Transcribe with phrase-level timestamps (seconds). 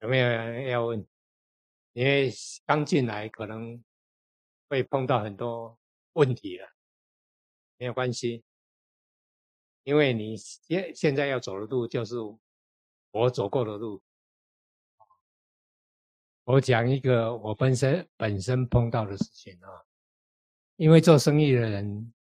[0.00, 1.06] 有没有人要问？
[1.92, 2.32] 因为
[2.64, 3.82] 刚进来可能
[4.68, 5.78] 会碰到很多
[6.12, 6.68] 问题了，
[7.76, 8.44] 没有关系，
[9.82, 12.16] 因为你现现在要走的路就是
[13.10, 14.02] 我走过的路。
[16.44, 19.68] 我讲一个我本身本身碰到的事情啊，
[20.76, 22.12] 因为做生意的人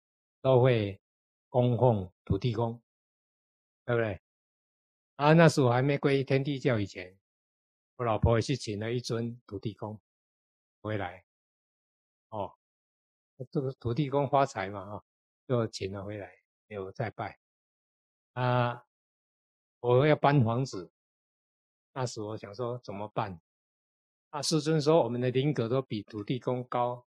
[0.41, 0.99] 都会
[1.47, 2.81] 供奉土地公，
[3.85, 4.19] 对不对？
[5.15, 7.17] 啊，那时候我还没归天地教以前，
[7.99, 9.99] 我老婆也去请了一尊土地公
[10.81, 11.25] 回来，
[12.29, 12.55] 哦，
[13.51, 15.03] 这个土地公发财嘛，啊，
[15.45, 16.33] 就请了回来，
[16.67, 17.37] 有再拜。
[18.31, 18.85] 啊，
[19.81, 20.89] 我要搬房子，
[21.91, 23.41] 那时我想说怎么办？
[24.29, 27.05] 啊，师尊说我们的灵格都比土地公高，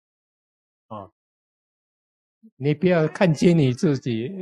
[0.89, 1.15] 哦，
[2.57, 4.29] 你不要看轻你自己。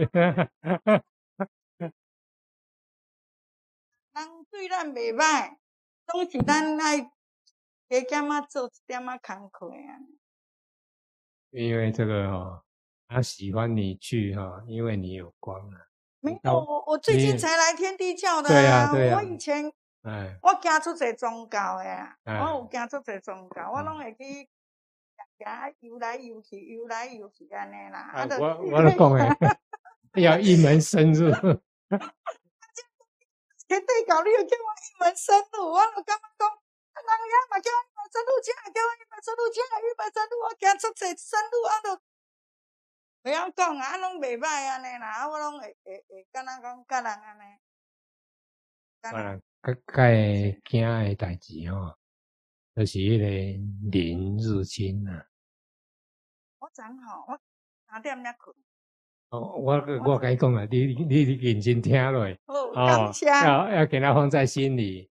[4.12, 5.59] 人对咱袂歹，
[6.12, 7.00] 总是咱爱
[7.88, 9.98] 加减啊做一点啊工课啊。
[11.50, 12.62] 因为这个哦，
[13.08, 15.86] 他喜欢你去哈，因为你有光啊。
[16.20, 18.52] 没有，我我最近才来天地教的啊。
[18.52, 19.18] 对啊，对啊。
[19.18, 19.72] 我以前。
[20.02, 21.84] 哎，我行出济宗教的
[22.24, 24.48] 我有行出济宗教，嗯、我拢会去
[25.38, 28.10] 行游来游去，游来游去安尼啦。
[28.14, 29.36] 哎、啊， 我我来讲诶，
[30.22, 31.30] 要一门深入。
[33.70, 42.02] 天地教你又叫我一门深入，我就感觉讲，人家嘛叫我一门深入，这叫我一门深入，这一门深入，我行出济深入，我都
[43.22, 47.42] 袂晓讲啊，拢袂歹安尼啦，我拢会会会，敢若讲甲人安尼。
[49.02, 49.42] 嗯。
[49.62, 50.14] 较该
[50.64, 51.96] 惊的代志吼，
[52.74, 53.26] 就是迄个
[53.90, 55.28] 灵入侵啊。
[56.58, 57.38] 我真好，我
[57.86, 58.56] 三点才困。
[59.30, 62.24] 哦，我我甲你讲啊，你你你认真听落。
[62.46, 63.12] 哦。
[63.24, 65.10] 要要给他放在心里，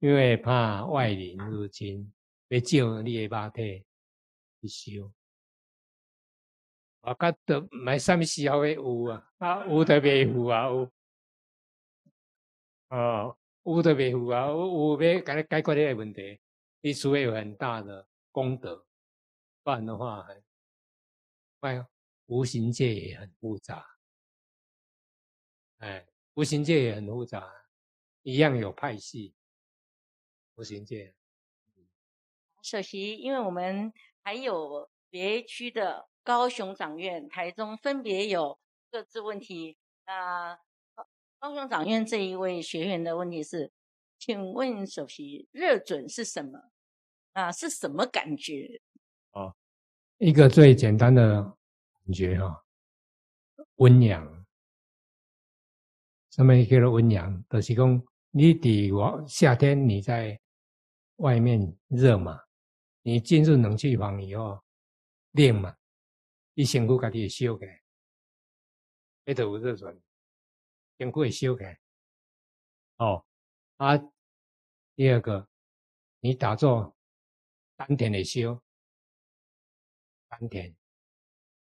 [0.00, 2.12] 因为怕外人入侵，
[2.48, 3.84] 要照你的肉体
[4.60, 5.12] 去修。
[7.02, 9.30] 我觉得买什么时候会有啊？
[9.38, 10.90] 啊，有的袂有啊，有。
[12.88, 13.36] 哦。
[13.66, 16.38] 有的维护啊，有有要解解决这个问题，
[16.82, 18.86] 你除非有很大的功德，
[19.64, 20.24] 不然的话，
[21.62, 21.84] 哎，
[22.26, 23.86] 无形界也很复杂，
[25.78, 27.48] 哎，无形界也很复杂，
[28.22, 29.34] 一样有派系，
[30.56, 31.14] 无形界。
[32.62, 33.92] 首席，因为我们
[34.22, 38.58] 还有别区的高雄长院、台中分别有
[38.90, 40.58] 各自问题啊。
[41.38, 43.70] 高雄长院这一位学员的问题是，
[44.18, 46.70] 请问首席热准是什么？
[47.34, 48.80] 啊，是什么感觉？
[49.30, 49.54] 哦，
[50.18, 51.55] 一个最简单的感
[52.12, 52.64] 觉哈，
[53.76, 54.46] 温阳。
[56.30, 57.44] 什么叫做温阳？
[57.48, 60.40] 就是讲你底我夏天你在
[61.16, 62.42] 外面热嘛，
[63.02, 64.62] 你进入冷气房以后
[65.32, 65.76] 冷嘛，
[66.54, 67.82] 你身躯家己会烧起来，
[69.24, 70.02] 那就有热准。
[70.98, 71.78] 先会修改
[72.96, 73.26] 哦，
[73.76, 73.98] 啊，
[74.94, 75.46] 第二个，
[76.20, 76.96] 你打坐
[77.76, 78.62] 丹田的修，
[80.28, 80.74] 丹田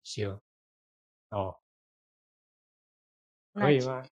[0.06, 0.40] 修
[1.32, 1.60] 哦，
[3.54, 4.08] 可以吗？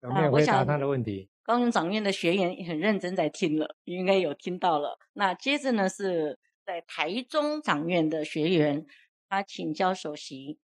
[0.00, 1.28] 有没有回答他的问题？
[1.42, 4.98] 高雄长院的学员很认真在听了，应该有听到了。
[5.12, 8.86] 那接着呢，是在台中长院的学员，
[9.28, 10.58] 他请教首席，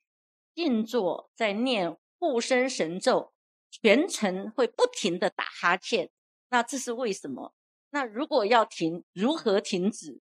[0.54, 3.34] 静坐在念护身神咒。
[3.70, 6.10] 全程会不停的打哈欠，
[6.50, 7.54] 那这是为什么？
[7.88, 10.20] 那如果要停，如何停止？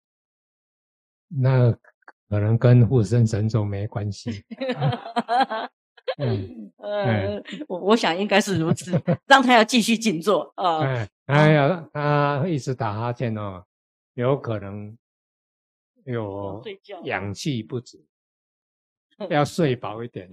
[1.29, 1.79] 那
[2.35, 4.45] 可能跟护身神咒没关系。
[6.19, 10.81] 嗯，呃，我我想应该是如此，让他要继续静坐啊。
[10.81, 13.65] 哎，他要他一直打哈欠哦，
[14.15, 14.97] 有可能
[16.05, 16.61] 有
[17.05, 18.05] 氧气不足，
[19.31, 20.29] 要睡饱一点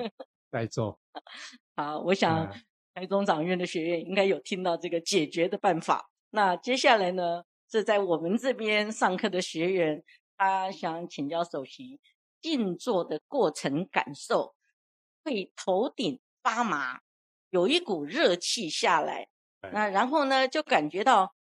[0.52, 1.00] 再做。
[1.78, 2.46] 好，我想。
[2.46, 2.62] 嗯
[2.94, 6.10] 台中掌院的学员应该有听到这个解决的办法。
[6.32, 7.42] 那接下来呢，
[7.72, 10.04] 是在我们这边上课的学员，
[10.44, 12.00] 他想请教首席，
[12.42, 14.56] 静坐的过程感受，
[15.24, 17.02] 会头顶发麻，
[17.52, 19.28] 有一股热气下来，
[19.72, 21.36] 那然后呢，就感觉到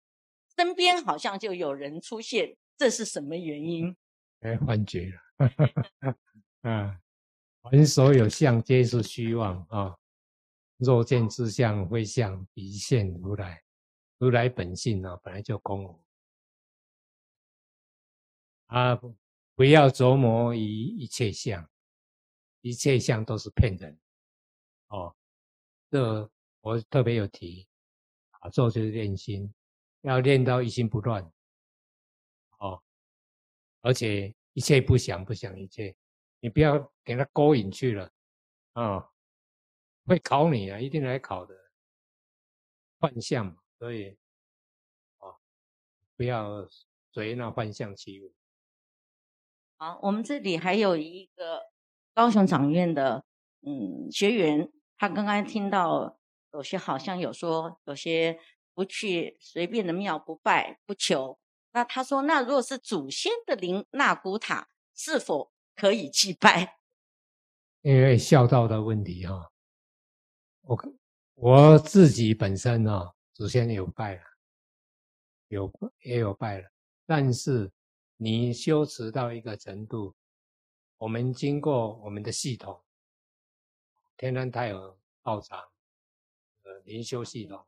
[0.55, 3.95] 身边好像就有人出现，这是什么原因？
[4.41, 6.17] 哎，幻觉了，
[6.67, 6.99] 啊，
[7.61, 9.95] 凡所有相，皆是虚妄啊。
[10.77, 13.61] 若见之相，非相，彼现如来。
[14.17, 16.03] 如来本性呢，本来就空无。
[18.67, 18.95] 啊，
[19.55, 21.69] 不要琢磨于一切相，
[22.61, 23.97] 一切相都是骗人。
[24.89, 25.15] 哦，
[25.89, 26.29] 这
[26.61, 27.67] 我特别有提，
[28.41, 29.53] 打坐就是练心，
[30.01, 31.23] 要练到一心不乱，
[32.59, 32.81] 哦，
[33.81, 35.95] 而且一切不想，不想一切，
[36.39, 38.11] 你不要给他勾引去了，
[38.73, 39.09] 啊、
[40.05, 41.55] 会考你啊，一定来考的，
[42.99, 44.17] 幻象，所以，
[45.19, 45.35] 哦，
[46.15, 46.67] 不要
[47.13, 48.33] 随那幻象起舞。
[49.79, 51.61] 好，我们这里还有一个
[52.15, 53.23] 高雄长院的
[53.61, 56.17] 嗯学员，他刚刚听到
[56.51, 58.39] 有些好像有说有些
[58.73, 61.37] 不去随便的庙不拜不求，
[61.73, 66.79] 那他说那如果是祖先的灵纳古塔是否可以祭拜？
[67.83, 69.51] 因为孝道的问题哈，
[70.61, 70.93] 我
[71.35, 74.21] 我自己本身啊祖先有拜了，
[75.49, 76.67] 有也有拜了，
[77.05, 77.71] 但是。
[78.19, 80.15] 你修持到一个程度，
[80.97, 82.83] 我们经过我们的系统，
[84.17, 85.71] 天然太有道场，
[86.63, 87.63] 呃，灵修系统，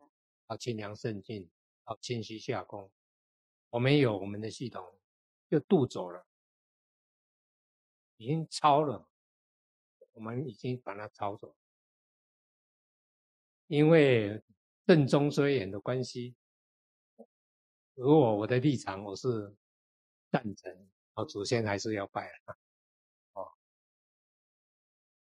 [0.47, 1.47] 到清凉圣境，
[1.85, 2.91] 到清虚下功，
[3.69, 4.83] 我们有我们的系统，
[5.51, 6.25] 就渡走了，
[8.17, 9.07] 已经超了，
[10.13, 11.55] 我们已经把它超走，
[13.67, 14.41] 因为
[14.87, 16.35] 正中虽远的关系，
[17.93, 19.55] 如果我的立场我是。
[20.31, 20.71] 赞成，
[21.15, 22.55] 哦，祖先还是要拜啊。
[23.33, 23.51] 哦，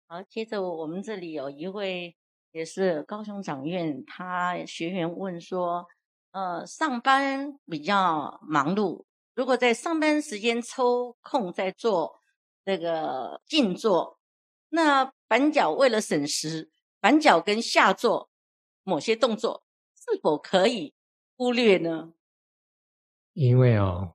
[0.07, 2.17] 好，接着我们这里有一位
[2.53, 5.87] 也是高雄长院，他学员问说，
[6.31, 9.05] 呃，上班比较忙碌，
[9.35, 12.21] 如果在上班时间抽空在做
[12.65, 14.21] 这个静坐，
[14.69, 16.71] 那板脚为了省时，
[17.01, 18.31] 板脚跟下坐
[18.85, 19.65] 某些动作
[19.97, 20.95] 是否可以
[21.37, 22.15] 忽略呢？
[23.33, 24.15] 因为哦。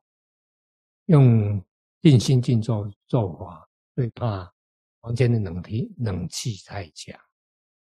[1.08, 1.62] 用
[2.02, 4.54] 静心静坐做法，最怕
[5.02, 7.20] 房间的冷气冷气太强，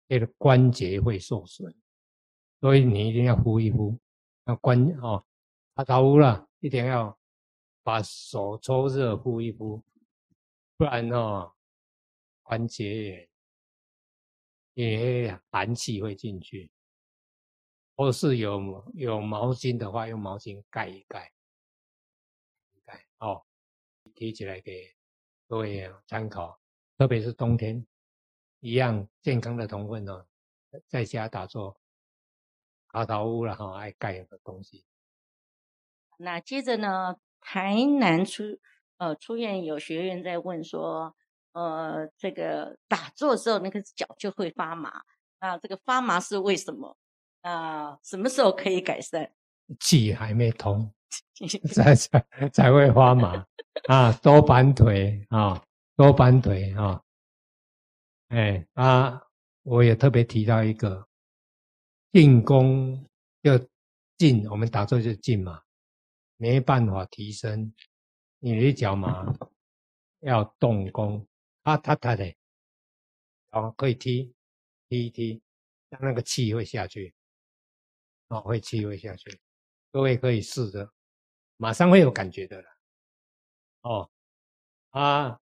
[0.07, 1.73] 这个关节会受损，
[2.61, 3.99] 所以你一定要敷一敷，
[4.45, 5.25] 要关哦，
[5.75, 7.17] 他头乌了，一定要
[7.83, 9.83] 把手搓热敷一敷，
[10.77, 11.51] 不然哦，
[12.43, 13.29] 关节
[14.73, 16.71] 也寒气会进去，
[17.95, 21.29] 或是有有毛巾的话，用毛巾盖一盖。
[23.19, 23.43] 哦，
[24.13, 24.93] 提起来给
[25.47, 26.59] 各位参考，
[26.97, 27.85] 特别是冬天，
[28.59, 30.25] 一样健康的同分哦，
[30.87, 31.79] 在家打坐，
[32.89, 34.85] 爬头屋然后，爱盖的东西。
[36.17, 38.43] 那接着呢，台南出
[38.97, 41.15] 呃出院有学员在问说，
[41.53, 45.03] 呃，这个打坐的时候那个脚就会发麻，
[45.39, 46.97] 那这个发麻是为什么？
[47.41, 49.31] 啊，什么时候可以改善？
[49.79, 50.91] 气还没通。
[51.73, 53.45] 才才才会发麻
[53.87, 55.63] 啊，多板腿啊，
[55.95, 57.01] 多板腿啊，
[58.27, 59.21] 哎啊，
[59.63, 61.07] 我也特别提到一个
[62.11, 63.05] 进功，
[63.41, 63.57] 就
[64.17, 65.61] 进，我们打坐就进嘛，
[66.35, 67.73] 没办法提升
[68.39, 69.25] 你的脚麻，
[70.19, 71.25] 要动功，
[71.63, 72.35] 啊，他他的，
[73.51, 74.33] 哦，可以踢
[74.89, 75.41] 踢一踢，
[75.89, 77.13] 让那个气会下去，
[78.27, 79.39] 哦，会气会下去，
[79.97, 80.93] 各位可以试着。
[81.55, 82.69] 马上会有感觉的了。
[83.81, 84.11] 哦，
[84.91, 85.41] 啊，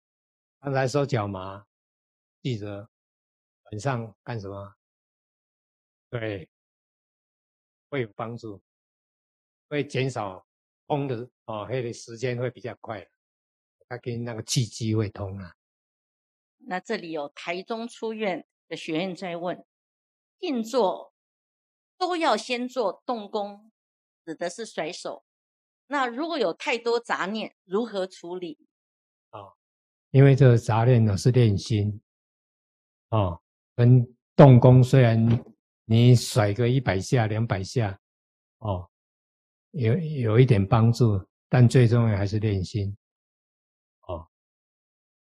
[0.59, 1.67] 刚才说脚麻，
[2.41, 2.89] 记得
[3.65, 4.75] 晚上干什么？
[6.09, 6.49] 对，
[7.89, 8.59] 会有帮助，
[9.67, 10.43] 会减少
[10.87, 13.07] 通的哦，黑的时间会比较快，
[13.87, 15.55] 它跟那个气机会通啊。
[16.57, 19.63] 那这里有台中出院的学员在问：
[20.39, 21.13] 静坐
[21.99, 23.68] 都要先做动功，
[24.29, 25.23] 指的是甩手。
[25.87, 28.59] 那如果有太多杂念，如何处理？
[29.31, 29.41] 啊，
[30.11, 31.99] 因为这个杂念呢是练心，
[33.07, 33.39] 啊，
[33.75, 34.05] 跟
[34.35, 35.43] 动功虽然
[35.85, 37.99] 你甩个一百下、两百下，
[38.59, 38.87] 哦，
[39.71, 42.95] 有有一点帮助，但最重要还是练心，
[44.01, 44.29] 哦，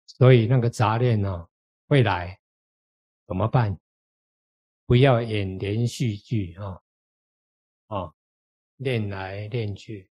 [0.06, 1.48] 所以那个杂念呢
[1.88, 2.38] 会来，
[3.26, 3.76] 怎么办？
[4.86, 6.80] 不要演连续剧啊，
[7.88, 8.14] 啊，
[8.82, 10.08] 练来练去。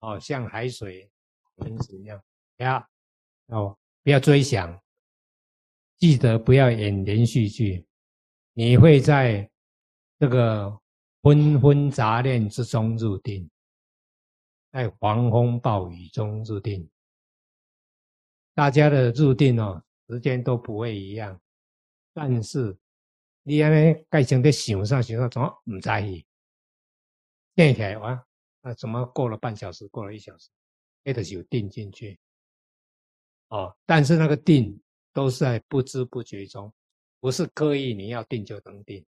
[0.00, 1.10] 哦，像海水
[1.56, 2.22] 喷子一样，
[2.56, 2.90] 不要
[3.46, 4.80] 哦，不要追想，
[5.96, 7.86] 记得不要演连续剧，
[8.52, 9.50] 你会在
[10.18, 10.78] 这个
[11.22, 13.50] 纷纷杂念之中入定，
[14.70, 16.88] 在狂风暴雨中入定。
[18.54, 21.40] 大家的入定哦，时间都不会一样，
[22.12, 22.76] 但是
[23.42, 26.24] 你安尼盖成在想上想上，怎么唔在意？
[27.56, 28.26] 变起来哇！
[28.60, 30.50] 那怎么过了半小时，过了一小时，
[31.02, 32.20] 那个就定进去，
[33.48, 34.78] 哦，但是那个定
[35.14, 36.70] 都是在不知不觉中，
[37.18, 39.02] 不是刻意你要定就能定，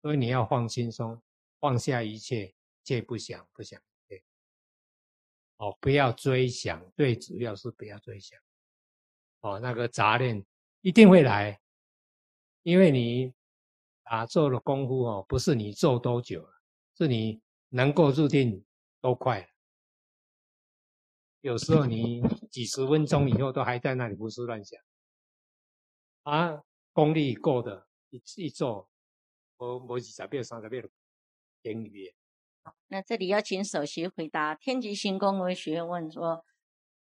[0.00, 1.20] 所以你要放轻松，
[1.60, 3.78] 放下一切，切不想不想。
[4.08, 4.24] 对，
[5.58, 8.40] 哦，不要追想，最主要是不要追想。
[9.40, 10.42] 哦，那个杂念
[10.80, 11.60] 一定会来，
[12.62, 13.34] 因为你
[14.08, 16.62] 打坐的功夫哦，不是你做多久了，
[16.96, 18.64] 是你能够入定
[19.02, 19.46] 多快了。
[21.42, 24.80] 有时候你几十分钟以后都还在那里胡思乱想，
[26.22, 26.62] 啊，
[26.94, 28.88] 功力够的，一一做，
[29.58, 30.88] 我我几十遍、三十遍的
[31.62, 32.14] 经验。
[32.88, 36.44] 那这里要请首席回答天极星公文学员问说：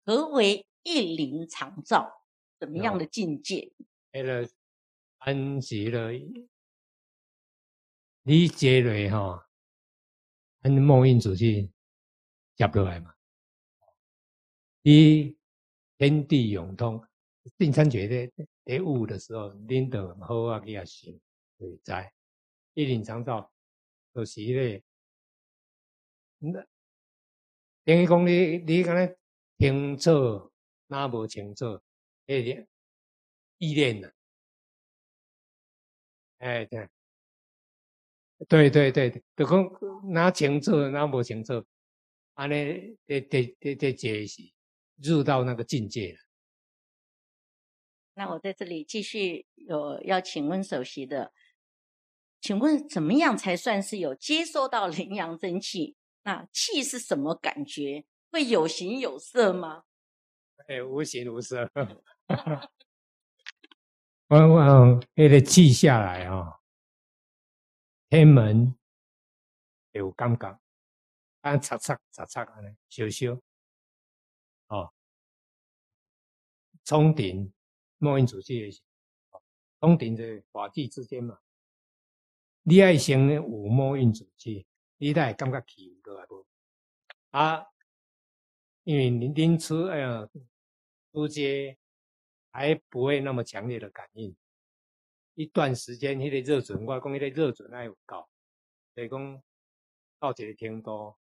[0.07, 2.23] 何为一灵常照？
[2.59, 3.73] 怎么样的境界？
[4.13, 4.49] 为了
[5.19, 6.11] 安息了，
[8.27, 9.51] 你接来哈，
[10.63, 11.71] 按梦印主去
[12.57, 13.15] 接落来嘛。
[14.81, 15.37] 你
[15.99, 17.07] 天地永通，
[17.59, 21.21] 定参觉的得悟的时候，领导好啊，去啊行，
[21.59, 22.15] 对在
[22.73, 23.53] 一灵常照，
[24.15, 24.83] 就是咧，
[26.39, 26.67] 那
[27.85, 29.15] 等于讲你你刚才
[29.59, 30.51] 清楚，
[30.87, 31.79] 那无清楚，
[32.25, 32.67] 那点
[33.59, 34.11] 意念呢？
[36.39, 36.89] 哎，对，
[38.49, 39.71] 对对对，就讲
[40.13, 41.65] 那清楚，那无清楚，
[42.35, 44.43] 安尼得得得得解释。
[45.03, 46.19] 入到那个境界了。
[48.15, 51.33] 那我在这里继续有要请问首席的，
[52.41, 55.97] 请问怎么样才算是有接收到灵阳真气？
[56.23, 58.05] 那气是什么感觉？
[58.31, 59.83] 会有形有色吗？
[60.69, 61.69] 哎，无形无色。
[64.29, 66.61] 往往那个气下来啊、哦，
[68.15, 68.73] 天门
[69.91, 70.61] 有感觉，
[71.41, 73.43] 啊，擦擦擦擦啊，烧烧。
[74.69, 74.95] 哦，
[76.85, 77.53] 冲顶
[77.99, 78.85] 梦印主气也行，
[79.81, 81.41] 冲顶在法际之间嘛。
[82.63, 84.65] 你爱先有梦印主气，
[84.99, 86.47] 你才会感觉气有过来不？
[87.31, 87.67] 啊，
[88.85, 90.29] 因为您您出哎呀，
[91.13, 91.77] 出街
[92.53, 94.37] 还不会那么强烈的感应。
[95.35, 98.29] 一段时间，迄个热准，我讲迄个热准还有高，
[98.95, 99.43] 所以讲
[100.19, 101.17] 到这个程度，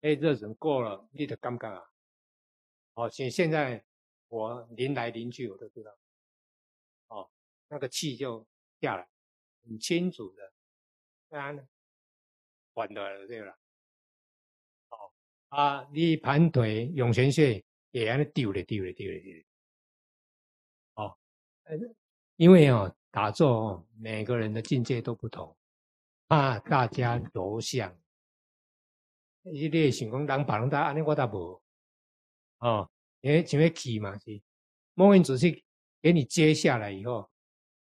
[0.00, 1.82] 那热准过了，你就感觉啊。
[2.94, 3.84] 哦，现现在
[4.28, 5.96] 我临来临去，我都知道。
[7.08, 7.30] 哦，
[7.68, 8.46] 那个气就
[8.80, 9.08] 下来，
[9.64, 10.52] 很清楚的，
[11.28, 11.68] 当然
[12.74, 13.58] 缓的了，对了。
[14.90, 15.12] 哦，
[15.48, 19.44] 啊，你盘腿涌泉穴也安尼丢了丢了丢了丢了。
[20.94, 21.18] 哦，
[22.36, 25.56] 因为哦，打坐哦，每个人的境界都不同，
[26.26, 27.96] 怕大家着想。
[29.42, 31.62] 你咧想讲人别人家安尼，我倒无。
[32.58, 34.40] 哦，因为前面气嘛是，
[34.94, 35.64] 梦印主气
[36.02, 37.30] 给你接下来以后，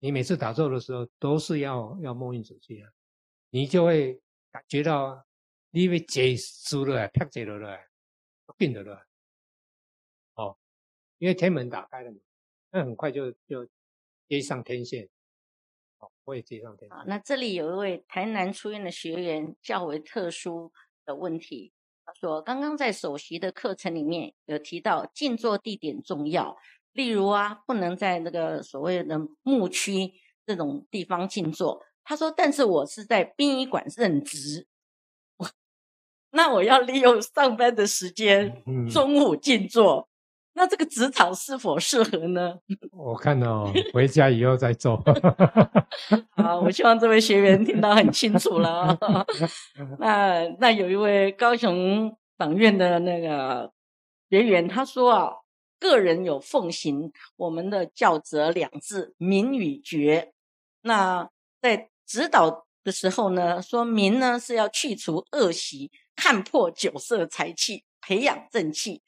[0.00, 2.90] 你每次打坐的时候都是要要梦印主气啊，
[3.50, 5.24] 你就会感觉到
[5.70, 6.34] 你被接
[6.68, 7.78] 住了，啪接了了，
[8.56, 9.06] 变得了，
[10.34, 10.58] 哦，
[11.18, 12.18] 因为天门打开了嘛，
[12.70, 13.68] 那很快就就
[14.28, 15.08] 接上天线，
[15.98, 16.96] 哦，我也接上天线。
[16.96, 20.72] 好，那这里有一位台南出院的学员较为特殊
[21.04, 21.72] 的问题。
[22.06, 26.56] 他说：“刚刚在首席的课程里面有提到静坐地点重要，
[26.92, 30.12] 例如啊，不能在那个所谓的牧区
[30.46, 34.66] 这种地方静坐。”他说：“但是我是在殡仪馆任职，
[36.32, 40.08] 那我要利用上班的时间中午静坐。”
[40.56, 42.54] 那这个职场是否适合呢？
[42.92, 45.02] 我看到回家以后再做。
[46.36, 48.96] 好，我希望这位学员听到很清楚了。
[49.98, 53.72] 那那有一位高雄党院的那个
[54.30, 55.32] 学员，他说啊，
[55.80, 60.32] 个人有奉行我们的教则两字明与觉。
[60.82, 61.28] 那
[61.60, 69.02] 在指导的时候呢，说明呢是要去除恶习，看破酒色财气，培养正气。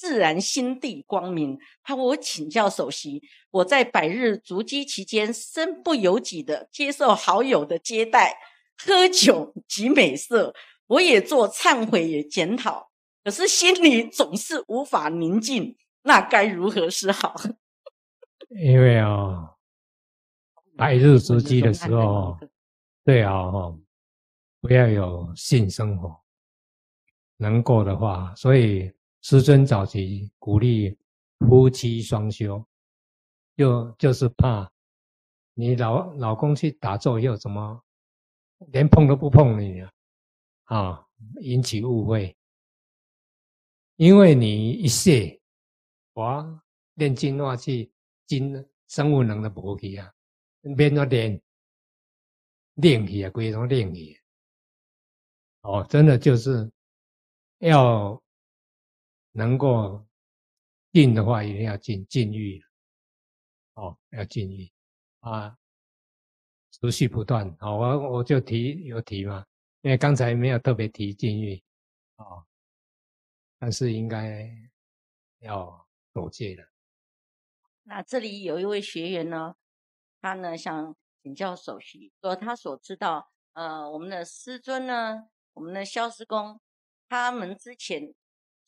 [0.00, 1.58] 自然心地光明。
[1.82, 8.38] 他说：“我请教首席，我在百日足基期间，身不由己的接受好友的接待，
[8.78, 10.54] 喝酒及美色，
[10.86, 12.90] 我也做忏悔也检讨，
[13.22, 17.34] 可是心里总是无法宁静，那该如何是好？”
[18.48, 19.54] 因为啊、哦，
[20.78, 22.38] 百日 筑基的时候，
[23.04, 23.52] 对啊，
[24.62, 26.22] 不要有性生活，
[27.36, 28.90] 能够的话，所以。
[29.22, 30.96] 师尊早期鼓励
[31.40, 32.64] 夫妻双修，
[33.56, 34.70] 就就是怕
[35.54, 37.84] 你老老公去打坐又，怎么
[38.68, 39.92] 连碰都不碰你啊？
[40.64, 41.06] 啊，
[41.40, 42.36] 引起误会。
[43.96, 45.38] 因为你一泄，
[46.14, 46.62] 哇，
[46.94, 47.92] 练精化气，
[48.26, 50.10] 精生物能的补气啊，
[50.76, 51.42] 变咗练
[52.76, 54.18] 练气啊，规种练气。
[55.60, 56.72] 哦，真的就是
[57.58, 58.22] 要
[59.32, 60.06] 能够
[60.92, 62.62] 进的话，一定要进禁欲，
[63.74, 64.70] 哦，要禁欲
[65.20, 65.56] 啊，
[66.70, 67.56] 持续不断。
[67.58, 69.44] 好，我我就提有提嘛，
[69.82, 71.62] 因为刚才没有特别提禁欲，
[72.16, 72.44] 哦，
[73.58, 74.48] 但是应该
[75.38, 76.68] 要守戒的。
[77.82, 79.54] 那这里有一位学员呢，
[80.20, 85.28] 他呢想请教首席，说他所知道，呃，我们的师尊呢。
[85.52, 86.60] 我们的萧师公，
[87.08, 88.14] 他们之前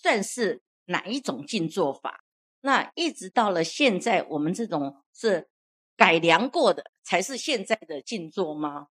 [0.02, 2.25] 算是哪一种静坐法？
[2.61, 5.49] 那一直到了现在，我们这种是
[5.97, 8.88] 改良过的，才是现在的静坐吗？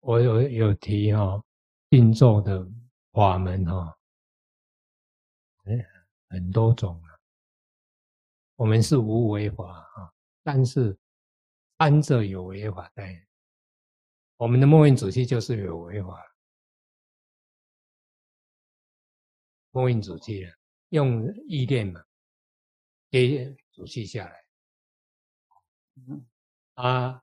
[0.00, 1.44] 我有有提哈、哦，
[1.90, 2.66] 静坐的
[3.12, 3.96] 法门哈、哦，
[6.28, 7.16] 很多种啊。
[8.56, 9.64] 我们是无为法
[9.96, 10.96] 啊，但是
[11.78, 13.26] 安者有为法在。
[14.36, 16.22] 我们的末印主题就是有为法。
[19.74, 20.52] 末印主气了，
[20.90, 22.00] 用意念嘛，
[23.10, 24.44] 给主气下来。
[26.74, 27.20] 啊，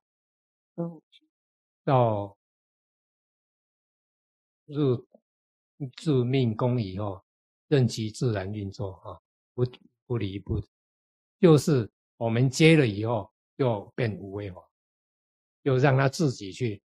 [1.85, 2.37] 到
[4.65, 5.07] 入
[6.05, 7.23] 入命宫以后，
[7.69, 9.17] 任其自然运作啊，
[9.53, 9.65] 不
[10.05, 10.61] 不离不，
[11.39, 14.61] 就是我们接了以后，就变无为法，
[15.63, 16.83] 就让他自己去。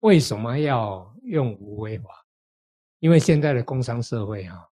[0.00, 2.10] 为什么要用无为法？
[2.98, 4.67] 因为现在的工商社会啊。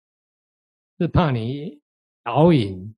[0.98, 1.82] 是怕你
[2.22, 2.94] 导引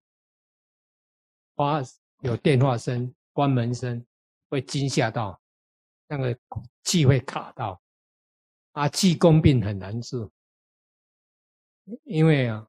[1.54, 1.80] 发
[2.20, 4.04] 有电话声、关门声，
[4.50, 5.40] 会惊吓到，
[6.06, 6.38] 那个
[6.82, 7.80] 气会卡到，
[8.72, 10.28] 啊，气功病很难治，
[12.04, 12.68] 因为啊，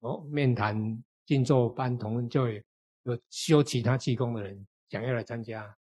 [0.00, 5.76] 哦，面谈静坐班同就有修其他气功的人想要来参加，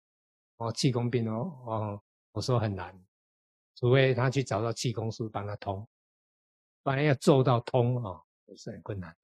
[0.57, 2.95] 哦，气功病哦，哦，我说很难，
[3.75, 5.87] 除非他去找到气功师帮他通，
[6.83, 8.11] 不然要做到通啊。
[8.11, 9.15] 哦是很困难，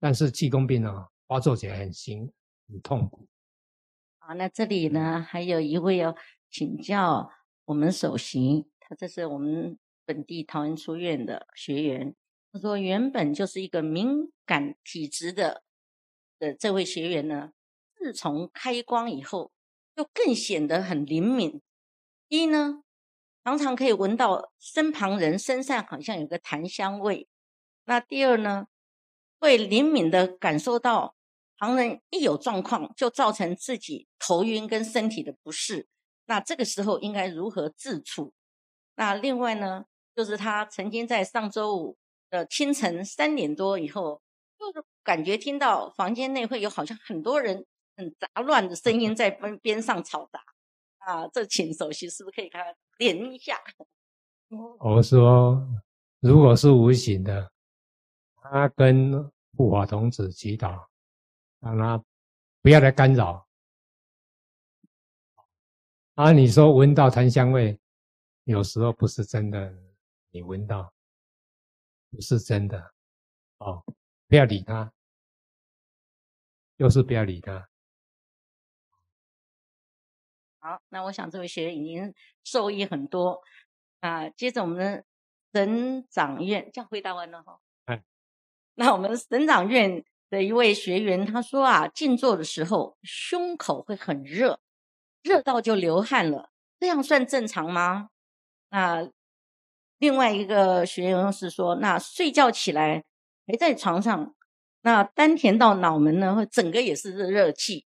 [0.00, 2.30] 但是气功病呢，发作起来很辛
[2.68, 3.26] 很痛苦。
[4.18, 6.16] 好，那这里呢，还有一位要
[6.50, 7.30] 请教
[7.66, 12.14] 我们首席，他这是我们本地桃园书院的学员。
[12.52, 15.64] 他说，原本就是一个敏感体质的
[16.38, 17.50] 的这位学员呢，
[17.96, 19.52] 自从开光以后，
[19.96, 21.60] 就更显得很灵敏。
[22.28, 22.82] 一呢，
[23.44, 27.28] 常常可以闻到身旁人身上好像有个檀香味。
[27.84, 28.66] 那第二呢，
[29.40, 31.14] 会灵敏的感受到
[31.58, 35.86] 旁人一有状况，就造成自己头晕跟身体的不适。
[36.26, 38.32] 那这个时候应该如何自处？
[38.96, 41.96] 那另外呢，就是他曾经在上周五
[42.30, 44.20] 的清晨三点多以后，
[44.58, 47.64] 就是感觉听到房间内会有好像很多人
[47.96, 50.40] 很杂乱的声音在边边上嘈杂。
[50.98, 52.62] 啊，这请首席是不是可以看
[52.96, 53.58] 点一下？
[54.80, 55.66] 我说，
[56.20, 57.53] 如果是无形的。
[58.50, 60.86] 他跟护法童子祈祷，
[61.60, 62.04] 让他
[62.60, 63.48] 不要来干扰。
[66.14, 67.80] 啊，你说闻到檀香味，
[68.44, 69.74] 有时候不是真的，
[70.30, 70.92] 你闻到
[72.10, 72.94] 不是真的，
[73.58, 73.82] 哦，
[74.28, 74.92] 不要理他，
[76.76, 77.66] 就是不要理他。
[80.58, 83.42] 好，那我想这位学员已经受益很多
[84.00, 84.28] 啊。
[84.28, 85.04] 接着我们的
[85.54, 87.60] 神长院，这样回答完了哈。
[88.74, 94.58] 那我们省长院的一位学员他说啊，静坐的时候胸口会很热，
[95.22, 98.08] 热到就流汗了，这样算正常吗？
[98.70, 99.08] 那
[99.98, 103.04] 另外一个学员是说，那睡觉起来
[103.46, 104.34] 还在床上，
[104.82, 107.86] 那丹田到脑门呢，会整个也是热热气，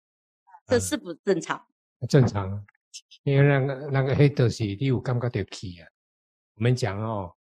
[0.66, 1.68] 这是不正常？
[2.00, 2.66] 嗯、正常，
[3.24, 5.88] 因为那个那个黑的是你有感觉到气啊。
[6.56, 7.34] 我们讲哦，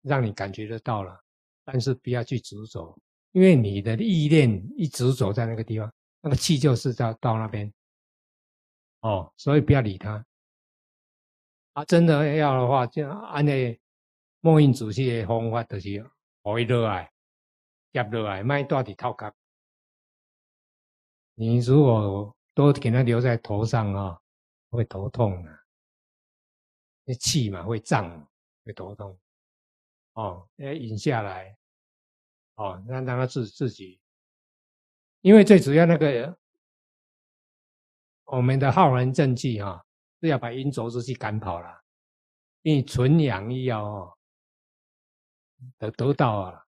[0.00, 1.20] 让你感觉得到了。
[1.64, 2.98] 但是不要去执着，
[3.32, 7.72] 因为你的意念一执着在那个地方，那个气就是到到那边，
[9.00, 10.24] 哦，所以不要理他。
[11.72, 13.80] 啊，真的要的话，就按那
[14.40, 16.10] 末印主席的方法，就是
[16.42, 17.12] 可以落来，
[17.92, 19.32] 接落来，卖大底套卡。
[21.34, 24.20] 你如果都给他留在头上啊、哦，
[24.70, 25.58] 会头痛的，
[27.04, 28.28] 那气嘛会胀，
[28.64, 29.16] 会头痛。
[30.20, 31.56] 哦，要引下来，
[32.56, 33.98] 哦，让让他自自己，
[35.22, 36.36] 因为最主要那个
[38.24, 39.82] 我们的浩然正气哈，
[40.20, 41.82] 是要把阴浊之气赶跑了，
[42.60, 44.18] 因为纯阳一要哦，
[45.78, 46.66] 得得到啊，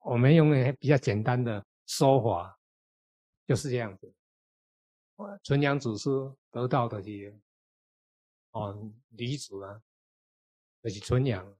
[0.00, 2.58] 我们用比较简单的说法，
[3.46, 4.14] 就是这样子，
[5.42, 6.10] 纯阳只是
[6.50, 7.34] 得到的这些，
[8.50, 9.80] 哦，离子啊。
[10.80, 11.57] 就是纯阳。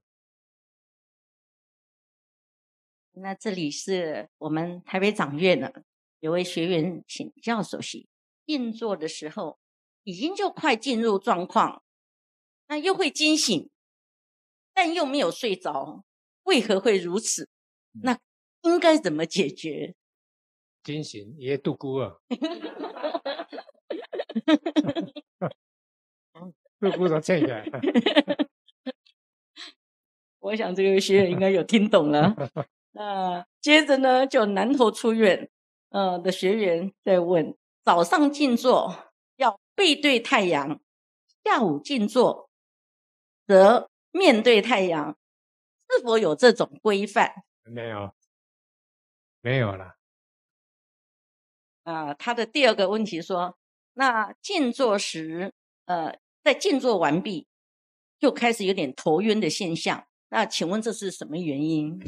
[3.13, 5.71] 那这里是我们台北掌院呢
[6.19, 8.07] 有位学员请教首席，
[8.45, 9.59] 静坐的时候
[10.03, 11.83] 已经就快进入状况，
[12.67, 13.69] 那又会惊醒，
[14.73, 16.03] 但又没有睡着，
[16.43, 17.49] 为何会如此？
[18.01, 18.17] 那
[18.61, 19.95] 应该怎么解决？
[20.83, 22.15] 惊醒也度孤啊，
[26.79, 27.63] 度孤都这个。
[30.39, 32.33] 我想这个学员应该有听懂了。
[32.91, 35.49] 那接着呢，就南投出院，
[35.89, 40.81] 呃的学员在问：早上静坐要背对太阳，
[41.43, 42.49] 下午静坐
[43.45, 45.17] 则面对太阳，
[45.89, 47.31] 是否有这种规范？
[47.63, 48.13] 没有，
[49.41, 49.95] 没有了。
[51.83, 53.57] 啊、呃，他的第二个问题说：
[53.93, 55.53] 那静坐时，
[55.85, 57.47] 呃，在静坐完毕，
[58.19, 60.07] 就开始有点头晕的现象。
[60.29, 61.99] 那请问这是什么原因？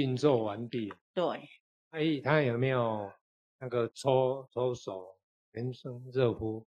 [0.00, 1.48] 静坐完毕，对，
[1.90, 3.12] 哎，他有没有
[3.58, 5.18] 那个搓搓手、
[5.52, 6.64] 全身热敷？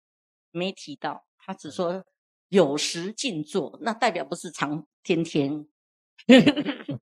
[0.51, 2.05] 没提到，他只说
[2.49, 5.69] 有时静坐，那代表不是常天天。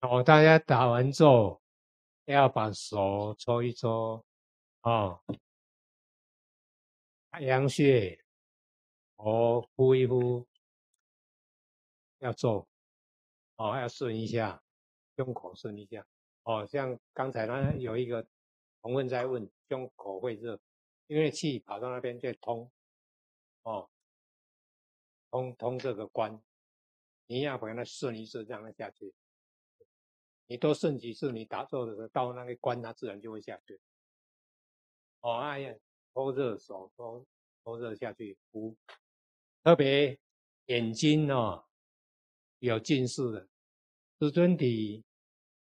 [0.00, 1.62] 哦，大家打完坐
[2.24, 4.24] 要把手搓一搓，
[4.82, 5.22] 哦，
[7.30, 8.20] 太阳穴，
[9.14, 10.44] 哦，敷一敷，
[12.18, 12.69] 要做。
[13.60, 14.58] 哦，要顺一下，
[15.18, 16.06] 胸口顺一下。
[16.44, 18.26] 哦，像刚才呢，有一个
[18.80, 20.58] 同问在问，胸口会热，
[21.08, 22.72] 因为气跑到那边就通。
[23.64, 23.90] 哦，
[25.30, 26.42] 通通这个关，
[27.26, 29.12] 你要把它顺一顺，让它下去。
[30.46, 33.78] 你多顺几次，你打坐的时候到那个关，它自然就会下去。
[35.20, 35.74] 哦，哎呀，
[36.14, 37.26] 搓热手，搓
[37.62, 38.74] 搓热下去，敷。
[39.62, 40.18] 特别
[40.64, 41.66] 眼睛哦。
[42.62, 43.48] 有近视的，
[44.20, 45.02] 师尊的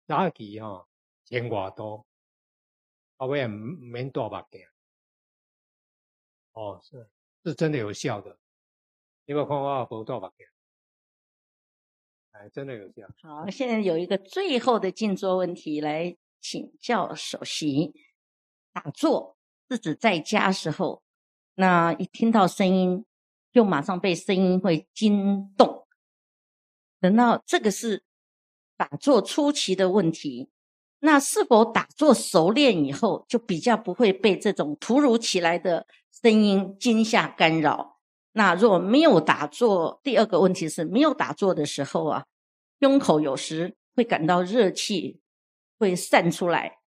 [0.07, 0.87] 早期吼，
[1.23, 2.03] 钱外多，
[3.17, 4.61] 后尾也唔免戴目镜。
[6.53, 7.07] 哦，是
[7.43, 8.39] 是真的有效的，
[9.25, 10.47] 你有看我无戴目镜？
[12.31, 13.07] 哎，真的有效。
[13.21, 17.93] 好，现在有一个最后的静坐问题来请教首席。
[18.71, 19.37] 打坐
[19.69, 21.03] 是指在家时候，
[21.53, 23.05] 那一听到声音，
[23.51, 25.87] 就马上被声音会惊动。
[26.99, 28.03] 等到这个是
[28.79, 30.47] 打坐初期的问题，
[30.99, 35.85] 那是否打坐熟练以后，就比较不会被这种突如其来的
[36.21, 37.97] 声音惊吓干扰？
[38.31, 42.25] 那若没有打坐，第二个问题是没有打坐的时候啊，
[42.79, 45.19] 胸口有时会感到热气
[45.77, 46.79] 会散出来，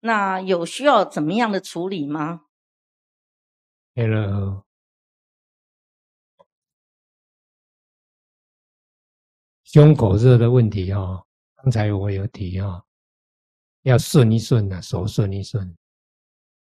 [0.00, 2.46] 那有需要怎么样的处理吗
[3.94, 4.64] ？Hello。
[9.72, 11.24] 胸口热的问题哈，
[11.62, 12.84] 刚才我有提哈，
[13.82, 15.76] 要顺一顺呐，手顺一顺，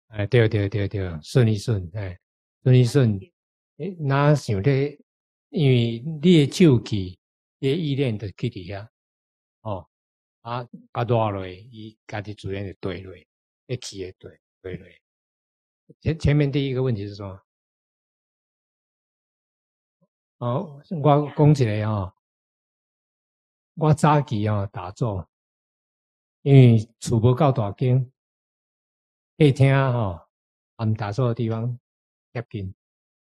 [0.07, 2.17] 哎，对对对对，顺一顺，哎，
[2.63, 3.19] 顺一顺，
[3.75, 4.71] 哎，那想的？
[5.49, 7.19] 因为你的手气，
[7.59, 8.89] 你的意念就去底下，
[9.63, 9.85] 哦，
[10.39, 13.13] 啊，啊，落落，伊家己自然就对落，
[13.67, 14.87] 一起也对对落。
[15.99, 17.37] 前前面第一个问题是什么？
[20.37, 22.13] 哦，我讲起来啊。
[23.75, 25.27] 我早期啊打坐，
[26.43, 28.11] 因为厝无够大间，
[29.35, 30.27] 客厅吼，
[30.75, 31.79] 俺打坐的地方
[32.31, 32.75] 贴近。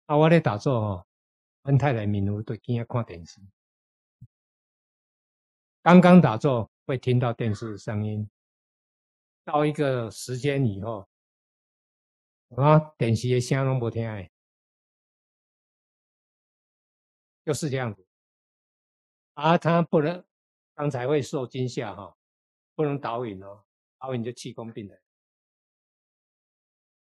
[0.04, 1.06] 啊，我咧打坐吼，
[1.62, 3.40] 阮太太面有对镜仔看电视。
[5.80, 8.28] 刚刚打坐会听到电视声音，
[9.44, 11.08] 到一个时间以后，
[12.56, 14.30] 啊，电视的声拢无听诶，
[17.46, 18.06] 就是这样子。
[19.32, 20.22] 啊，他不能。
[20.74, 22.16] 刚才会受惊吓哈，
[22.74, 23.64] 不能导引哦，
[24.00, 25.00] 导引就气功病人。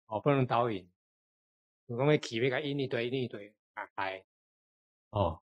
[0.06, 0.86] 哦，不能导引，
[1.86, 4.22] 我讲会起那个引力对引力对打开，
[5.08, 5.42] 哦，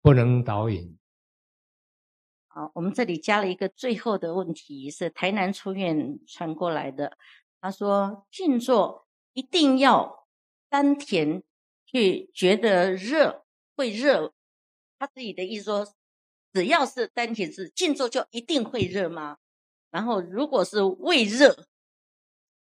[0.00, 0.96] 不能导引。
[2.46, 7.18] 好，我们这里加了一个最后的问题，是台南出院传过来的。
[7.60, 10.28] 他说静坐一定要
[10.68, 11.42] 丹田
[11.84, 14.32] 去觉得热会热，
[14.96, 15.92] 他自己的意思说。
[16.56, 19.36] 只要是丹田是静坐，就一定会热吗？
[19.90, 21.54] 然后如果是胃热，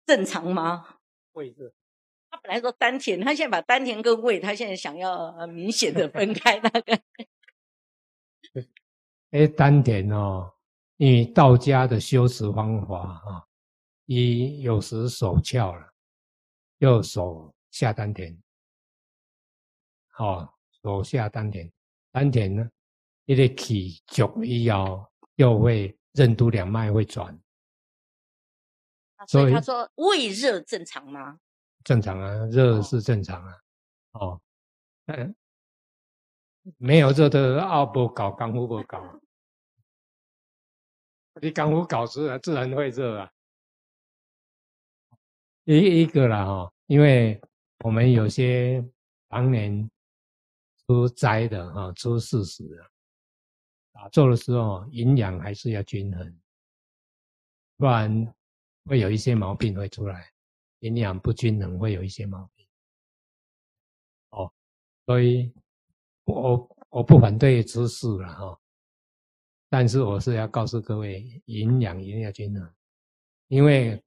[0.05, 0.97] 正常吗？
[1.31, 1.71] 胃热，
[2.29, 6.99] 他本来说丹田，他现在把丹田跟胃，他现在想要明显的分开那个。
[9.31, 10.53] 哎，丹田哦，
[10.97, 13.47] 因为道家的修持方法啊，
[14.05, 15.93] 一有时手翘了，
[16.79, 18.37] 右手下丹田，
[20.09, 21.71] 好，手下丹田，
[22.11, 22.69] 丹田呢，
[23.27, 27.37] 一个气足以后，又会任督两脉会转。
[29.27, 31.37] 所以他说胃热正常吗？
[31.83, 33.53] 正常啊，热是正常啊。
[34.13, 34.41] 哦，
[35.07, 35.35] 嗯，
[36.77, 39.19] 没有热的奥不搞，刚不不搞。
[41.41, 43.31] 你刚不搞自然自然会热啊。
[45.65, 47.41] 一一个了哈，因为
[47.83, 48.81] 我们有些
[49.29, 49.89] 常年
[50.85, 52.89] 出灾的哈，出事实的，
[53.97, 56.39] 打坐的时候营养还是要均衡，
[57.77, 58.33] 不然。
[58.89, 60.31] 会有一些毛病会出来，
[60.79, 62.65] 营养不均衡会有一些毛病。
[64.29, 64.49] 哦，
[65.05, 65.53] 所以
[66.23, 68.57] 我我不反对吃素了哈，
[69.67, 72.73] 但是我是要告诉各位，营养一定要均衡，
[73.49, 74.01] 因为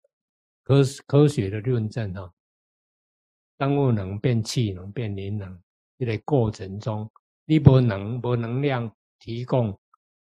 [0.63, 2.33] 科科学的论证哈，
[3.59, 5.63] 生物能变气能变灵能，
[5.99, 7.13] 这个过程中
[7.45, 9.79] 你不能不能量提供，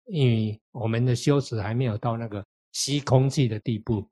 [0.06, 4.08] 因为我们的修持还没有到那个吸空气的地步。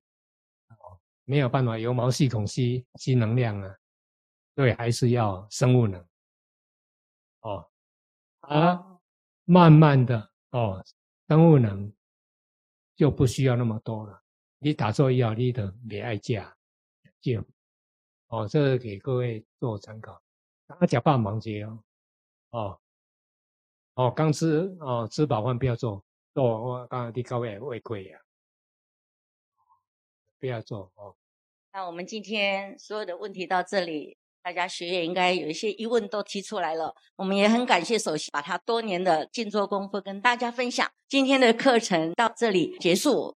[1.26, 3.78] 没有办法由毛细孔吸吸能量啊，
[4.56, 6.04] 所以还是要生物能。
[7.42, 7.70] 哦，
[8.40, 9.00] 啊，
[9.46, 10.84] 慢慢的哦，
[11.28, 11.94] 生物能
[12.96, 14.20] 就不需要那么多了。
[14.58, 16.52] 你打坐要，你的别爱加
[17.22, 17.46] 就
[18.30, 20.20] 哦，这个给各位做参考。
[20.66, 21.84] 刚刚讲半忙节哦，
[22.50, 22.82] 哦，
[24.00, 26.02] 哦，刚吃哦，吃饱饭不要做，
[26.34, 28.18] 做我刚刚你各位胃溃呀。
[30.40, 31.14] 不要做哦。
[31.74, 36.96] 那我们今天所有的问题到这里，大家学员应该有一些疑问都提出来了。
[37.18, 40.90] 我们也很感谢首席把他多年的静坐功夫跟大家分享。
[41.10, 43.28] 今天的课程到这里结束。